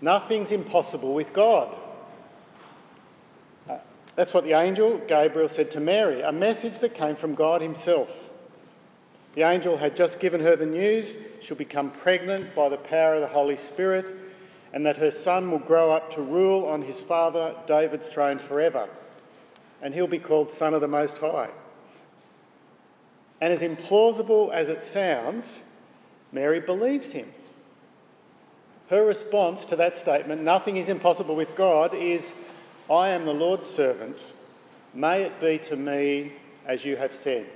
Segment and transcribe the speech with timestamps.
[0.00, 1.74] Nothing's impossible with God.
[3.68, 3.78] Uh,
[4.16, 8.10] that's what the angel Gabriel said to Mary, a message that came from God Himself.
[9.34, 13.20] The angel had just given her the news she'll become pregnant by the power of
[13.20, 14.06] the Holy Spirit
[14.72, 18.88] and that her son will grow up to rule on his father David's throne forever,
[19.82, 21.50] and he'll be called Son of the Most High.
[23.40, 25.60] And as implausible as it sounds,
[26.30, 27.26] Mary believes him.
[28.90, 32.32] Her response to that statement, nothing is impossible with God, is,
[32.90, 34.18] I am the Lord's servant.
[34.92, 36.32] May it be to me
[36.66, 37.46] as you have said.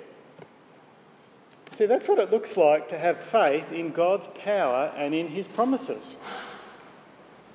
[1.73, 5.49] See, that's what it looks like to have faith in God's power and in his
[5.49, 6.15] promises.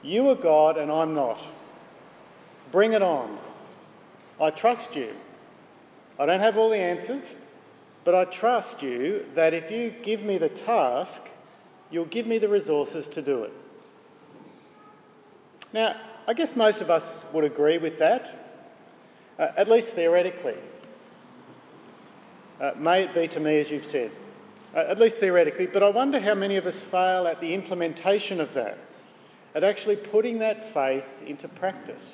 [0.03, 1.41] You are God and I'm not.
[2.73, 3.39] Bring it on.
[4.41, 5.15] I trust you.
[6.19, 7.37] I don't have all the answers,
[8.03, 11.21] but I trust you that if you give me the task,
[11.89, 13.53] you'll give me the resources to do it.
[15.73, 15.95] Now,
[16.27, 18.31] I guess most of us would agree with that,
[19.37, 20.57] uh, at least theoretically.
[22.59, 24.11] Uh, may it be to me as you've said,
[24.75, 28.41] uh, at least theoretically, but I wonder how many of us fail at the implementation
[28.41, 28.77] of that
[29.55, 32.13] at actually putting that faith into practice.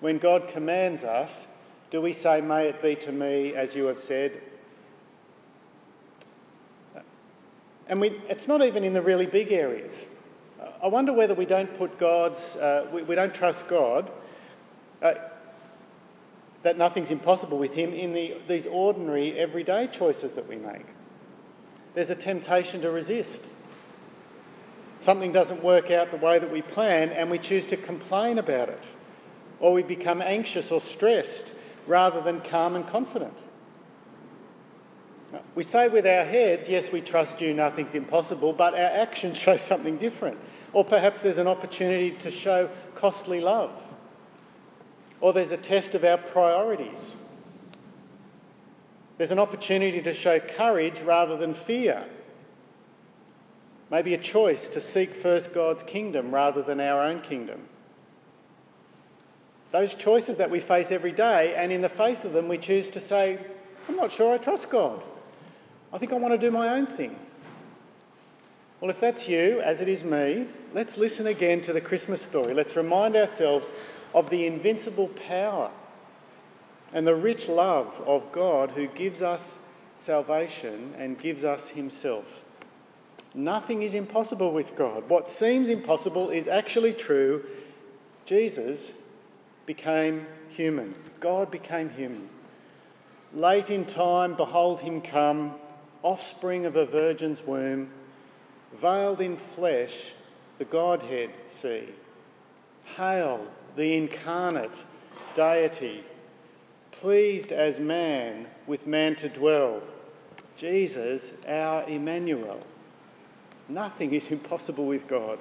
[0.00, 1.46] When God commands us,
[1.90, 4.40] do we say, May it be to me as you have said?
[7.86, 10.04] And we, it's not even in the really big areas.
[10.82, 14.10] I wonder whether we don't put God's, uh, we, we, don't trust God,
[15.02, 15.14] uh,
[16.62, 20.86] that nothing's impossible with Him in the, these ordinary, everyday choices that we make.
[21.94, 23.42] There's a temptation to resist
[25.00, 28.68] something doesn't work out the way that we plan and we choose to complain about
[28.68, 28.82] it,
[29.58, 31.46] or we become anxious or stressed
[31.86, 33.34] rather than calm and confident.
[35.54, 39.56] We say with our heads, yes, we trust you, nothing's impossible, but our actions show
[39.56, 40.38] something different.
[40.72, 43.72] Or perhaps there's an opportunity to show costly love.
[45.20, 47.14] Or there's a test of our priorities.
[49.18, 52.06] There's an opportunity to show courage rather than fear
[53.90, 57.62] maybe a choice to seek first God's kingdom rather than our own kingdom.
[59.72, 62.90] Those choices that we face every day, and in the face of them, we choose
[62.90, 63.38] to say,
[63.88, 65.02] I'm not sure I trust God.
[65.92, 67.16] I think I want to do my own thing.
[68.80, 72.54] Well, if that's you, as it is me, let's listen again to the Christmas story.
[72.54, 73.68] Let's remind ourselves
[74.14, 75.70] of the invincible power
[76.92, 79.58] and the rich love of God who gives us
[79.96, 82.24] salvation and gives us Himself.
[83.34, 85.08] Nothing is impossible with God.
[85.08, 87.44] What seems impossible is actually true.
[88.24, 88.92] Jesus
[89.66, 90.94] became human.
[91.20, 92.28] God became human.
[93.32, 95.54] Late in time, behold him come,
[96.02, 97.90] offspring of a virgin's womb,
[98.72, 100.12] veiled in flesh,
[100.58, 101.88] the Godhead see.
[102.96, 104.82] Hail, the incarnate
[105.34, 106.04] deity,
[106.92, 109.82] pleased as man with man to dwell.
[110.56, 112.60] Jesus, our Emmanuel.
[113.68, 115.38] Nothing is impossible with God.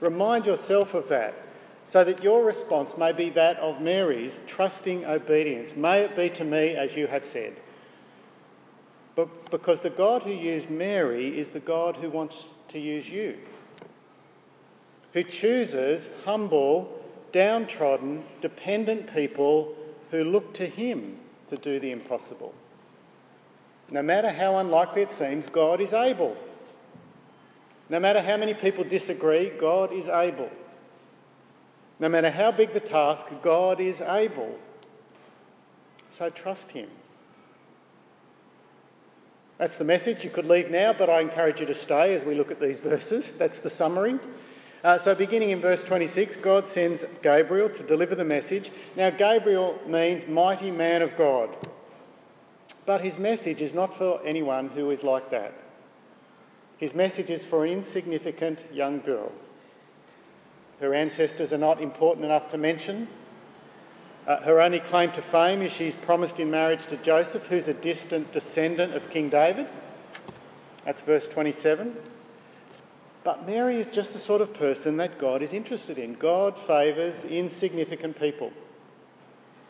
[0.00, 1.34] Remind yourself of that
[1.84, 5.74] so that your response may be that of Mary's trusting obedience.
[5.74, 7.56] May it be to me as you have said.
[9.16, 13.38] But because the God who used Mary is the God who wants to use you,
[15.12, 17.00] who chooses humble,
[17.32, 19.74] downtrodden, dependent people
[20.10, 21.18] who look to Him
[21.48, 22.54] to do the impossible.
[23.90, 26.36] No matter how unlikely it seems, God is able.
[27.88, 30.50] No matter how many people disagree, God is able.
[31.98, 34.58] No matter how big the task, God is able.
[36.10, 36.88] So trust Him.
[39.58, 40.22] That's the message.
[40.22, 42.80] You could leave now, but I encourage you to stay as we look at these
[42.80, 43.36] verses.
[43.38, 44.18] That's the summary.
[44.84, 48.70] Uh, so, beginning in verse 26, God sends Gabriel to deliver the message.
[48.96, 51.50] Now, Gabriel means mighty man of God.
[52.86, 55.52] But his message is not for anyone who is like that.
[56.78, 59.32] His message is for an insignificant young girl.
[60.80, 63.08] Her ancestors are not important enough to mention.
[64.28, 67.72] Uh, her only claim to fame is she's promised in marriage to Joseph, who's a
[67.72, 69.66] distant descendant of King David.
[70.84, 71.96] That's verse 27.
[73.24, 76.12] But Mary is just the sort of person that God is interested in.
[76.12, 78.52] God favours insignificant people.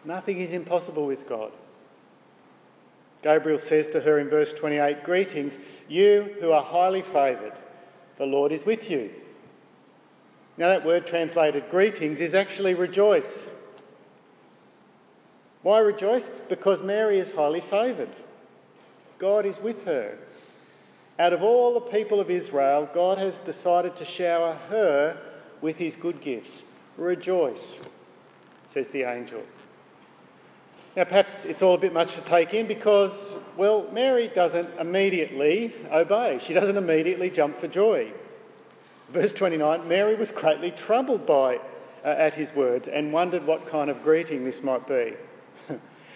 [0.05, 1.52] Nothing is impossible with God.
[3.22, 5.56] Gabriel says to her in verse 28 Greetings,
[5.88, 7.54] you who are highly favoured,
[8.16, 9.11] the Lord is with you.
[10.56, 13.57] Now, that word translated greetings is actually rejoice.
[15.68, 16.30] Why rejoice?
[16.48, 18.08] Because Mary is highly favoured.
[19.18, 20.16] God is with her.
[21.18, 25.20] Out of all the people of Israel, God has decided to shower her
[25.60, 26.62] with his good gifts.
[26.96, 27.86] Rejoice,
[28.70, 29.42] says the angel.
[30.96, 35.74] Now, perhaps it's all a bit much to take in because, well, Mary doesn't immediately
[35.92, 36.38] obey.
[36.42, 38.10] She doesn't immediately jump for joy.
[39.10, 41.56] Verse 29 Mary was greatly troubled by
[42.02, 45.12] uh, at his words and wondered what kind of greeting this might be.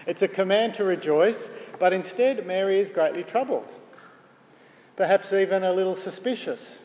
[0.06, 3.68] It's a command to rejoice, but instead Mary is greatly troubled,
[4.96, 6.78] perhaps even a little suspicious.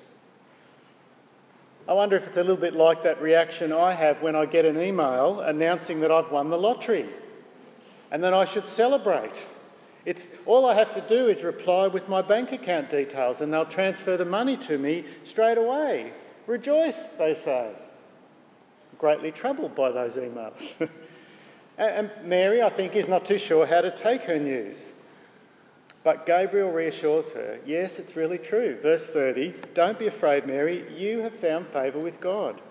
[1.88, 4.66] I wonder if it's a little bit like that reaction I have when I get
[4.66, 7.06] an email announcing that I've won the lottery
[8.12, 9.42] and then I should celebrate.
[10.06, 13.66] It's all I have to do is reply with my bank account details and they'll
[13.66, 16.12] transfer the money to me straight away.
[16.46, 17.72] Rejoice, they say.
[18.98, 20.90] Greatly troubled by those emails.
[21.78, 24.90] and Mary, I think, is not too sure how to take her news.
[26.04, 28.78] But Gabriel reassures her, yes, it's really true.
[28.82, 32.62] Verse 30 Don't be afraid, Mary, you have found favour with God.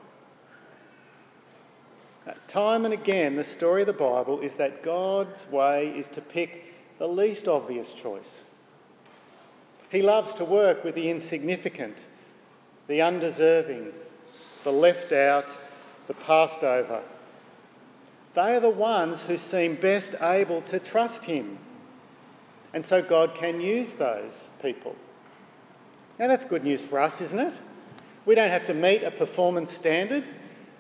[2.48, 6.74] Time and again, the story of the Bible is that God's way is to pick
[6.98, 8.42] the least obvious choice.
[9.90, 11.96] He loves to work with the insignificant,
[12.88, 13.92] the undeserving,
[14.64, 15.48] the left out,
[16.08, 17.02] the passed over.
[18.36, 21.58] They are the ones who seem best able to trust Him.
[22.74, 24.94] And so God can use those people.
[26.18, 27.54] Now, that's good news for us, isn't it?
[28.26, 30.28] We don't have to meet a performance standard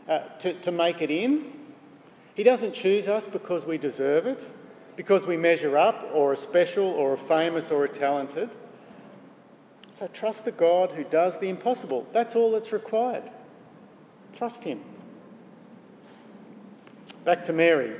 [0.06, 1.50] uh, to, to make it in.
[2.34, 4.44] He doesn't choose us because we deserve it,
[4.94, 8.50] because we measure up, or are special, or are famous, or are talented.
[9.92, 12.06] So trust the God who does the impossible.
[12.12, 13.22] That's all that's required.
[14.36, 14.82] Trust Him.
[17.26, 17.92] Back to Mary.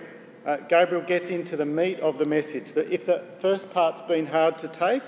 [0.46, 2.74] Uh, Gabriel gets into the meat of the message.
[2.74, 5.02] That if the first part's been hard to take,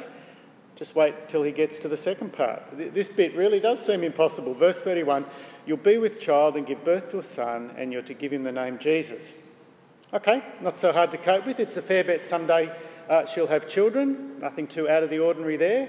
[0.75, 2.65] just wait till he gets to the second part.
[2.76, 4.55] This bit really does seem impossible.
[4.55, 5.25] Verse 31
[5.67, 8.43] You'll be with child and give birth to a son, and you're to give him
[8.43, 9.31] the name Jesus.
[10.12, 11.61] Okay, not so hard to cope with.
[11.61, 12.75] It's a fair bet someday
[13.09, 14.41] uh, she'll have children.
[14.41, 15.88] Nothing too out of the ordinary there.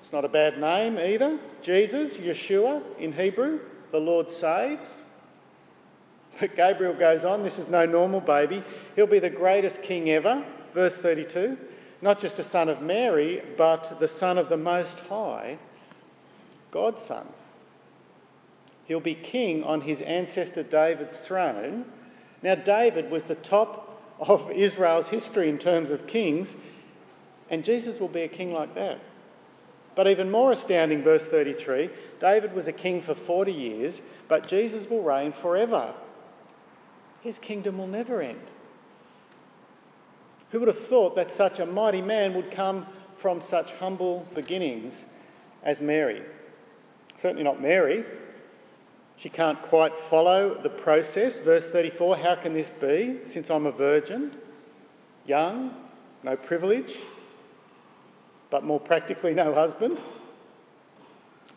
[0.00, 1.38] It's not a bad name either.
[1.60, 3.60] Jesus, Yeshua in Hebrew,
[3.92, 5.02] the Lord saves.
[6.40, 8.62] But Gabriel goes on, this is no normal baby.
[8.94, 10.44] He'll be the greatest king ever.
[10.72, 11.58] Verse 32
[12.00, 15.58] not just a son of Mary, but the son of the Most High,
[16.70, 17.26] God's son.
[18.84, 21.84] He'll be king on his ancestor David's throne.
[22.42, 26.56] Now, David was the top of Israel's history in terms of kings,
[27.50, 29.00] and Jesus will be a king like that.
[29.94, 34.88] But even more astounding, verse 33 David was a king for 40 years, but Jesus
[34.88, 35.94] will reign forever.
[37.28, 38.40] His kingdom will never end.
[40.50, 42.86] Who would have thought that such a mighty man would come
[43.18, 45.04] from such humble beginnings
[45.62, 46.22] as Mary?
[47.18, 48.06] Certainly not Mary,
[49.18, 51.38] she can't quite follow the process.
[51.38, 54.34] Verse 34 How can this be, since I'm a virgin,
[55.26, 55.74] young,
[56.22, 56.96] no privilege,
[58.48, 59.98] but more practically no husband?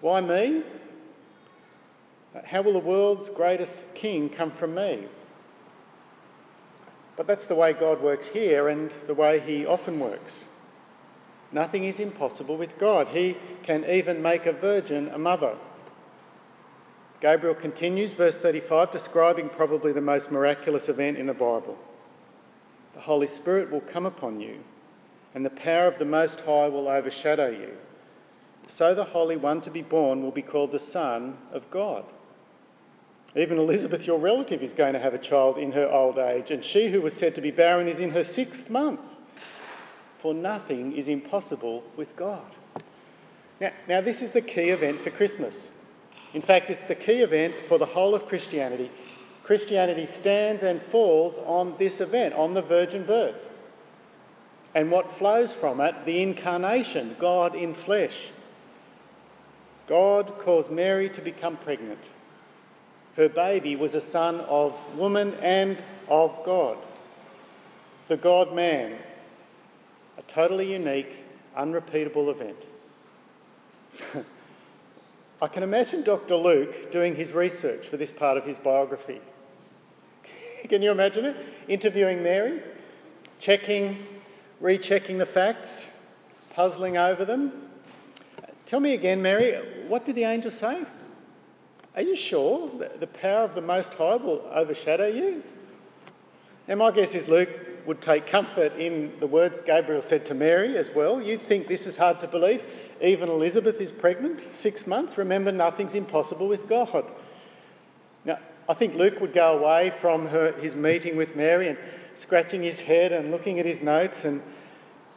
[0.01, 0.63] Why me?
[2.43, 5.07] How will the world's greatest king come from me?
[7.15, 10.45] But that's the way God works here and the way He often works.
[11.51, 13.09] Nothing is impossible with God.
[13.09, 15.57] He can even make a virgin a mother.
[17.19, 21.77] Gabriel continues, verse 35, describing probably the most miraculous event in the Bible.
[22.93, 24.63] The Holy Spirit will come upon you,
[25.35, 27.77] and the power of the Most High will overshadow you.
[28.67, 32.05] So the Holy One to be born will be called the Son of God.
[33.35, 36.63] Even Elizabeth, your relative, is going to have a child in her old age, and
[36.63, 38.99] she who was said to be barren is in her sixth month.
[40.19, 42.45] For nothing is impossible with God.
[43.59, 45.69] Now, now this is the key event for Christmas.
[46.33, 48.91] In fact, it's the key event for the whole of Christianity.
[49.43, 53.35] Christianity stands and falls on this event, on the virgin birth.
[54.75, 58.29] And what flows from it, the incarnation, God in flesh.
[59.87, 61.99] God caused Mary to become pregnant.
[63.15, 65.77] Her baby was a son of woman and
[66.07, 66.77] of God.
[68.07, 68.97] The God man.
[70.17, 71.11] A totally unique,
[71.55, 72.57] unrepeatable event.
[75.41, 76.35] I can imagine Dr.
[76.35, 79.19] Luke doing his research for this part of his biography.
[80.69, 81.35] Can you imagine it?
[81.67, 82.61] Interviewing Mary,
[83.39, 84.05] checking,
[84.59, 86.05] rechecking the facts,
[86.53, 87.51] puzzling over them.
[88.67, 89.53] Tell me again, Mary,
[89.87, 90.85] what did the angel say?
[91.95, 95.43] Are you sure that the power of the Most High will overshadow you?
[96.67, 97.49] And my guess is Luke
[97.85, 101.21] would take comfort in the words Gabriel said to Mary as well.
[101.21, 102.63] You think this is hard to believe?
[103.01, 105.17] Even Elizabeth is pregnant, six months.
[105.17, 107.05] Remember, nothing's impossible with God.
[108.23, 111.77] Now, I think Luke would go away from her, his meeting with Mary and
[112.15, 114.41] scratching his head and looking at his notes and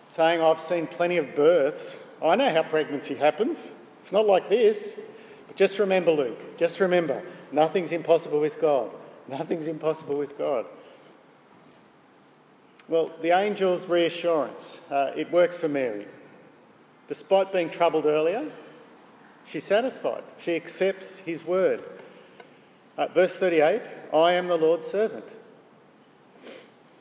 [0.08, 1.96] saying, I've seen plenty of births.
[2.24, 3.68] I know how pregnancy happens.
[4.00, 4.98] It's not like this.
[5.56, 8.90] Just remember, Luke, just remember, nothing's impossible with God.
[9.28, 10.66] Nothing's impossible with God.
[12.88, 16.06] Well, the angel's reassurance, uh, it works for Mary.
[17.08, 18.50] Despite being troubled earlier,
[19.46, 20.23] she's satisfied.
[20.38, 21.82] She accepts his word.
[22.96, 23.82] Uh, verse 38
[24.12, 25.25] I am the Lord's servant.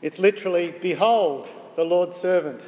[0.02, 2.66] It's literally, Behold, the Lord's servant.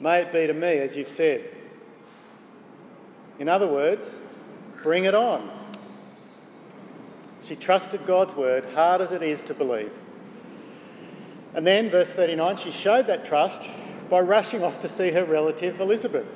[0.00, 1.48] May it be to me as you've said.
[3.42, 4.18] In other words,
[4.84, 5.50] bring it on.
[7.42, 9.90] She trusted God's word, hard as it is to believe.
[11.52, 13.68] And then, verse 39, she showed that trust
[14.08, 16.28] by rushing off to see her relative Elizabeth.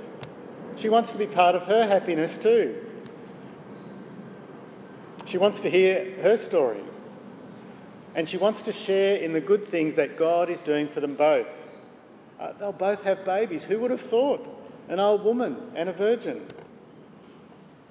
[0.74, 2.84] She wants to be part of her happiness too.
[5.26, 6.82] She wants to hear her story.
[8.16, 11.14] And she wants to share in the good things that God is doing for them
[11.14, 11.68] both.
[12.40, 13.62] Uh, they'll both have babies.
[13.62, 14.44] Who would have thought?
[14.88, 16.44] An old woman and a virgin.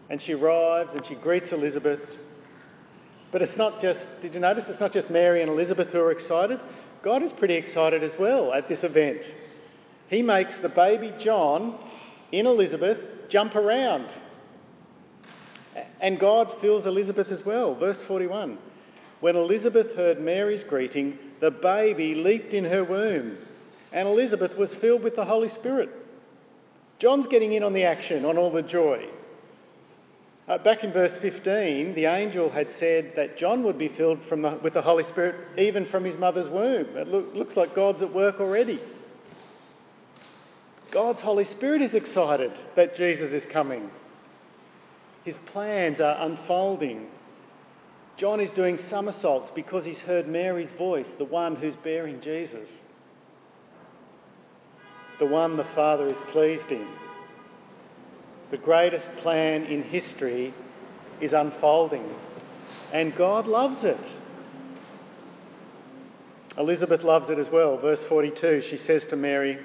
[0.09, 2.17] And she arrives and she greets Elizabeth.
[3.31, 6.11] But it's not just, did you notice it's not just Mary and Elizabeth who are
[6.11, 6.59] excited?
[7.01, 9.21] God is pretty excited as well at this event.
[10.09, 11.77] He makes the baby John
[12.31, 14.07] in Elizabeth jump around.
[15.99, 17.75] And God fills Elizabeth as well.
[17.75, 18.57] Verse 41
[19.19, 23.37] When Elizabeth heard Mary's greeting, the baby leaped in her womb,
[23.91, 25.89] and Elizabeth was filled with the Holy Spirit.
[26.99, 29.07] John's getting in on the action, on all the joy.
[30.47, 34.59] Uh, back in verse 15, the angel had said that John would be filled the,
[34.61, 36.95] with the Holy Spirit even from his mother's womb.
[36.95, 38.79] It look, looks like God's at work already.
[40.91, 43.89] God's Holy Spirit is excited that Jesus is coming.
[45.23, 47.09] His plans are unfolding.
[48.15, 52.69] John is doing somersaults because he's heard Mary's voice, the one who's bearing Jesus,
[55.17, 56.87] the one the Father is pleased in
[58.51, 60.53] the greatest plan in history
[61.19, 62.13] is unfolding,
[62.91, 63.99] and God loves it.
[66.57, 67.77] Elizabeth loves it as well.
[67.77, 69.57] Verse 42, she says to Mary,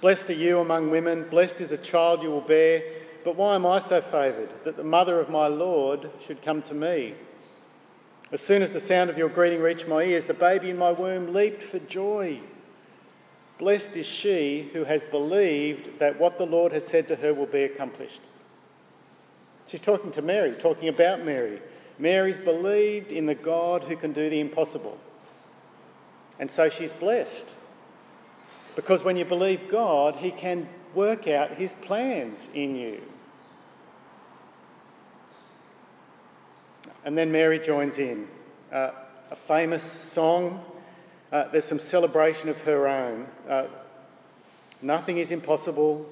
[0.00, 2.82] Blessed are you among women, blessed is the child you will bear,
[3.24, 6.74] but why am I so favoured that the mother of my Lord should come to
[6.74, 7.14] me?
[8.30, 10.92] As soon as the sound of your greeting reached my ears, the baby in my
[10.92, 12.40] womb leaped for joy.
[13.58, 17.46] Blessed is she who has believed that what the Lord has said to her will
[17.46, 18.20] be accomplished.
[19.66, 21.60] She's talking to Mary, talking about Mary.
[21.98, 24.98] Mary's believed in the God who can do the impossible.
[26.38, 27.46] And so she's blessed.
[28.76, 33.02] Because when you believe God, He can work out His plans in you.
[37.04, 38.28] And then Mary joins in.
[38.70, 38.90] Uh,
[39.30, 40.64] a famous song
[41.30, 43.26] uh, there's some celebration of her own.
[43.48, 43.66] Uh,
[44.80, 46.06] nothing is impossible,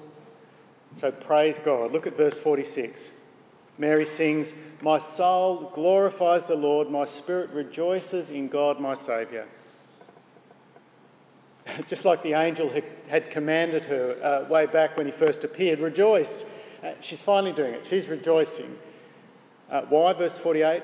[0.95, 1.91] so praise God.
[1.91, 3.11] Look at verse 46.
[3.77, 9.45] Mary sings, My soul glorifies the Lord, my spirit rejoices in God my Saviour.
[11.87, 12.71] Just like the angel
[13.07, 16.45] had commanded her uh, way back when he first appeared, rejoice.
[16.83, 17.85] Uh, she's finally doing it.
[17.87, 18.77] She's rejoicing.
[19.69, 20.13] Uh, why?
[20.13, 20.83] Verse 48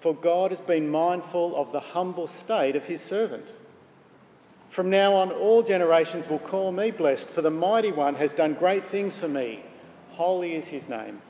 [0.00, 3.46] For God has been mindful of the humble state of his servant.
[4.70, 8.54] From now on, all generations will call me blessed, for the Mighty One has done
[8.54, 9.62] great things for me.
[10.12, 11.22] Holy is his name.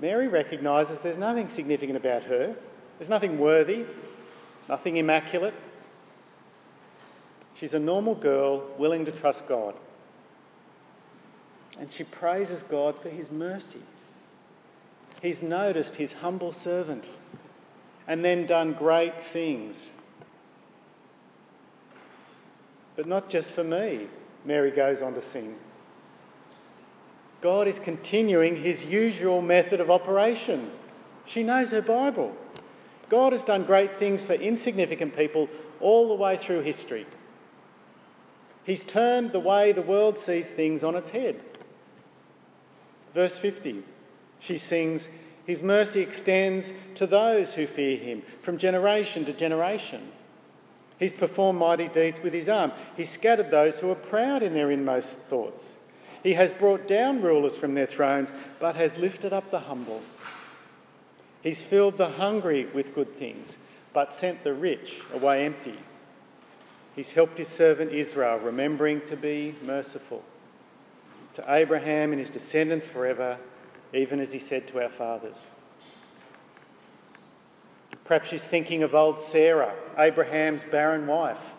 [0.00, 2.56] Mary recognises there's nothing significant about her,
[2.98, 3.84] there's nothing worthy,
[4.68, 5.54] nothing immaculate.
[7.54, 9.74] She's a normal girl willing to trust God.
[11.78, 13.82] And she praises God for his mercy.
[15.22, 17.04] He's noticed his humble servant
[18.08, 19.90] and then done great things
[23.02, 24.06] but not just for me,
[24.44, 25.56] Mary goes on to sing.
[27.40, 30.70] God is continuing his usual method of operation.
[31.26, 32.36] She knows her Bible.
[33.08, 35.48] God has done great things for insignificant people
[35.80, 37.04] all the way through history.
[38.62, 41.40] He's turned the way the world sees things on its head.
[43.14, 43.82] Verse 50,
[44.38, 45.08] she sings,
[45.44, 50.12] His mercy extends to those who fear him from generation to generation.
[51.02, 52.70] He's performed mighty deeds with his arm.
[52.96, 55.64] He's scattered those who are proud in their inmost thoughts.
[56.22, 58.30] He has brought down rulers from their thrones,
[58.60, 60.00] but has lifted up the humble.
[61.42, 63.56] He's filled the hungry with good things,
[63.92, 65.80] but sent the rich away empty.
[66.94, 70.22] He's helped his servant Israel, remembering to be merciful
[71.34, 73.38] to Abraham and his descendants forever,
[73.92, 75.48] even as he said to our fathers.
[78.12, 81.54] Perhaps she's thinking of old Sarah, Abraham's barren wife,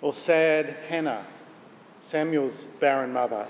[0.00, 1.26] or sad Hannah,
[2.00, 3.46] Samuel's barren mother.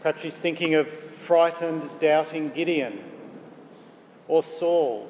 [0.00, 3.04] Perhaps she's thinking of frightened, doubting Gideon,
[4.26, 5.06] or Saul,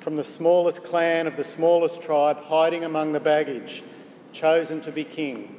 [0.00, 3.84] from the smallest clan of the smallest tribe, hiding among the baggage,
[4.32, 5.54] chosen to be king.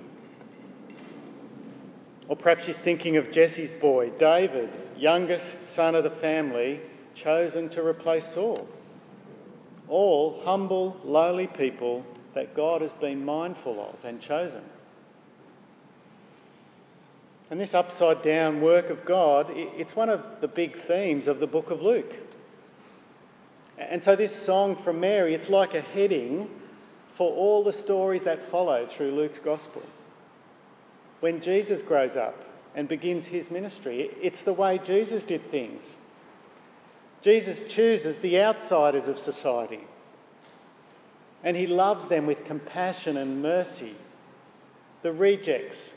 [2.28, 6.82] Or perhaps she's thinking of Jesse's boy, David, youngest son of the family,
[7.18, 8.68] chosen to replace Saul.
[9.90, 14.62] All humble, lowly people that God has been mindful of and chosen.
[17.50, 21.48] And this upside down work of God, it's one of the big themes of the
[21.48, 22.14] book of Luke.
[23.78, 26.50] And so, this song from Mary, it's like a heading
[27.16, 29.84] for all the stories that follow through Luke's gospel.
[31.20, 32.44] When Jesus grows up
[32.76, 35.96] and begins his ministry, it's the way Jesus did things.
[37.22, 39.82] Jesus chooses the outsiders of society
[41.44, 43.96] and he loves them with compassion and mercy.
[45.02, 45.94] The rejects,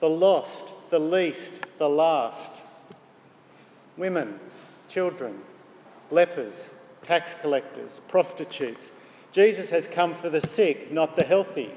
[0.00, 2.52] the lost, the least, the last.
[3.96, 4.40] Women,
[4.88, 5.40] children,
[6.10, 6.70] lepers,
[7.04, 8.90] tax collectors, prostitutes.
[9.32, 11.70] Jesus has come for the sick, not the healthy.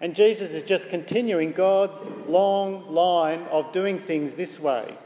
[0.00, 4.96] And Jesus is just continuing God's long line of doing things this way.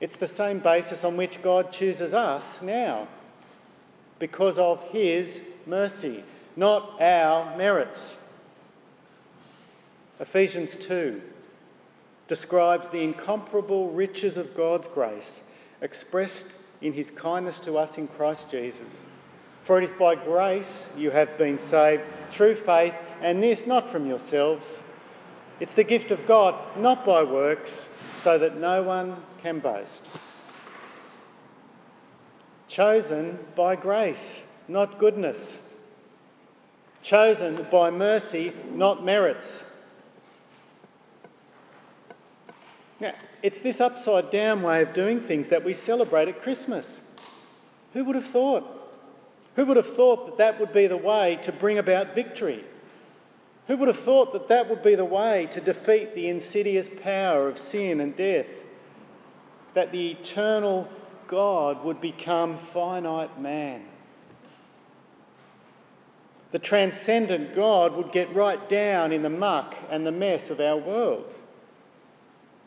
[0.00, 3.08] It's the same basis on which God chooses us now,
[4.18, 6.22] because of His mercy,
[6.56, 8.24] not our merits.
[10.20, 11.20] Ephesians 2
[12.26, 15.42] describes the incomparable riches of God's grace
[15.80, 16.48] expressed
[16.80, 18.80] in his kindness to us in Christ Jesus.
[19.62, 24.06] For it is by grace you have been saved through faith, and this not from
[24.06, 24.82] yourselves.
[25.60, 27.88] It's the gift of God, not by works,
[28.18, 30.04] so that no one can boast.
[32.66, 35.72] Chosen by grace, not goodness.
[37.02, 39.74] Chosen by mercy, not merits.
[43.00, 47.08] Now, it's this upside down way of doing things that we celebrate at Christmas.
[47.92, 48.74] Who would have thought?
[49.56, 52.64] Who would have thought that that would be the way to bring about victory?
[53.68, 57.48] Who would have thought that that would be the way to defeat the insidious power
[57.48, 58.46] of sin and death?
[59.74, 60.88] That the eternal
[61.26, 63.82] God would become finite man.
[66.50, 70.78] The transcendent God would get right down in the muck and the mess of our
[70.78, 71.34] world.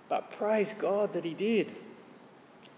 [0.08, 1.76] But praise God that He did.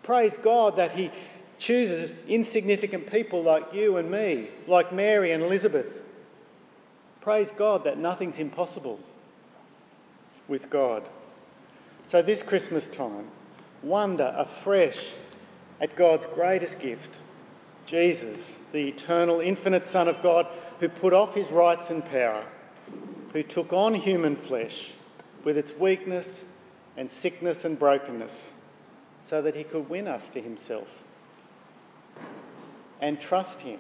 [0.02, 1.12] Praise God that He
[1.60, 6.03] chooses insignificant people like you and me, like Mary and Elizabeth.
[7.24, 9.00] Praise God that nothing's impossible
[10.50, 11.04] with God.
[12.06, 13.30] So, this Christmas time,
[13.82, 15.12] wonder afresh
[15.80, 17.16] at God's greatest gift,
[17.86, 20.48] Jesus, the eternal, infinite Son of God,
[20.82, 22.44] who put off his rights and power,
[23.32, 24.92] who took on human flesh
[25.46, 26.44] with its weakness
[26.98, 28.52] and sickness and brokenness
[29.24, 30.90] so that he could win us to himself.
[33.00, 33.80] And trust him.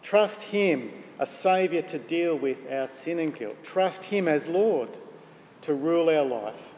[0.00, 3.62] Trust him, a saviour to deal with our sin and guilt.
[3.62, 4.88] Trust him as Lord
[5.62, 6.68] to rule our life.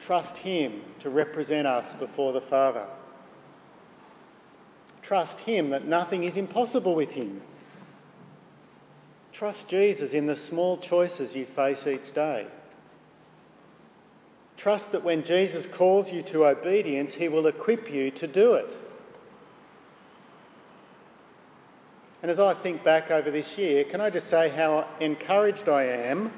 [0.00, 2.86] Trust him to represent us before the Father.
[5.02, 7.42] Trust him that nothing is impossible with him.
[9.32, 12.46] Trust Jesus in the small choices you face each day.
[14.56, 18.76] Trust that when Jesus calls you to obedience, he will equip you to do it.
[22.24, 25.82] And as I think back over this year, can I just say how encouraged I
[25.82, 26.32] am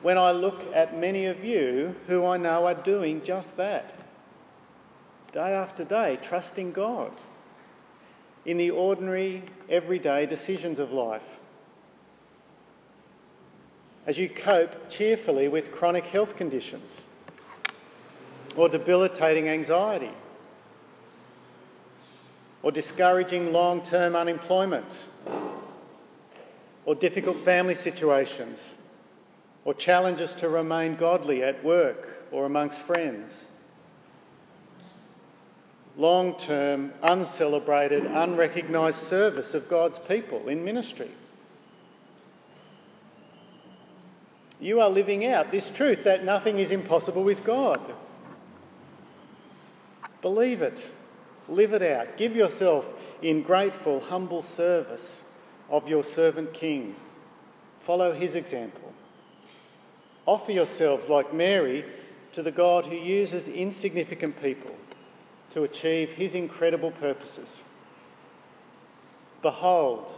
[0.00, 3.92] when I look at many of you who I know are doing just that?
[5.32, 7.10] Day after day, trusting God
[8.46, 11.28] in the ordinary, everyday decisions of life.
[14.06, 16.88] As you cope cheerfully with chronic health conditions
[18.54, 20.12] or debilitating anxiety,
[22.62, 24.86] or discouraging long term unemployment,
[26.84, 28.74] or difficult family situations,
[29.64, 33.44] or challenges to remain godly at work or amongst friends.
[35.96, 41.10] Long term, uncelebrated, unrecognised service of God's people in ministry.
[44.58, 47.80] You are living out this truth that nothing is impossible with God.
[50.22, 50.86] Believe it,
[51.48, 52.86] live it out, give yourself
[53.20, 55.24] in grateful, humble service
[55.70, 56.96] of your servant King.
[57.80, 58.92] Follow his example.
[60.26, 61.84] Offer yourselves like Mary
[62.32, 64.76] to the God who uses insignificant people
[65.50, 67.62] to achieve his incredible purposes.
[69.42, 70.14] Behold,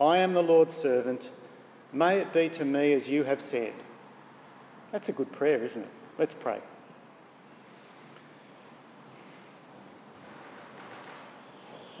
[0.00, 1.30] I am the Lord's servant.
[1.92, 3.72] May it be to me as you have said.
[4.92, 5.88] That's a good prayer, isn't it?
[6.18, 6.60] Let's pray.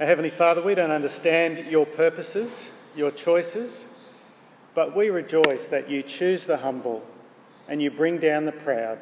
[0.00, 3.84] Our Heavenly Father, we don't understand your purposes, your choices,
[4.72, 7.02] but we rejoice that you choose the humble
[7.66, 9.00] and you bring down the proud.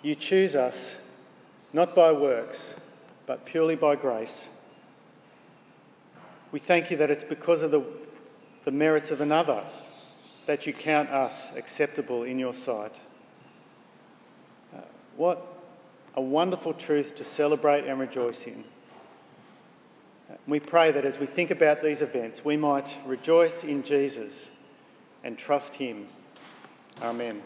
[0.00, 1.02] You choose us
[1.72, 2.78] not by works,
[3.26, 4.46] but purely by grace.
[6.52, 7.82] We thank you that it's because of the,
[8.64, 9.64] the merits of another
[10.46, 13.00] that you count us acceptable in your sight.
[14.72, 14.82] Uh,
[15.16, 15.44] what
[16.14, 18.62] a wonderful truth to celebrate and rejoice in.
[20.46, 24.50] We pray that as we think about these events, we might rejoice in Jesus
[25.22, 26.08] and trust Him.
[27.02, 27.42] Amen.